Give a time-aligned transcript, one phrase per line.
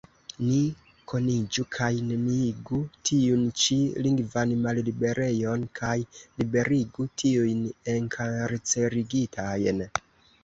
[0.45, 0.59] Ni
[1.09, 3.75] kuniĝu kaj neniigu tiun ĉi
[4.07, 7.63] lingvan malliberejon kaj liberigu tiujn
[7.97, 9.85] enkarcerigitajn